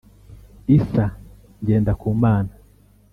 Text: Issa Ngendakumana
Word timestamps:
Issa 0.75 1.05
Ngendakumana 1.61 2.53